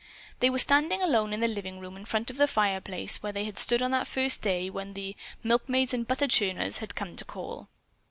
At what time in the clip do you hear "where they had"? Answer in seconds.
3.21-3.59